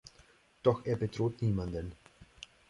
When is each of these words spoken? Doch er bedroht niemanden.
Doch 0.63 0.83
er 0.87 0.95
bedroht 0.95 1.43
niemanden. 1.43 1.93